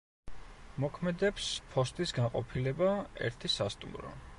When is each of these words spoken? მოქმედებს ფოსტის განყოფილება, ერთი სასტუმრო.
მოქმედებს 0.83 1.51
ფოსტის 1.75 2.17
განყოფილება, 2.21 2.93
ერთი 3.29 3.55
სასტუმრო. 3.63 4.21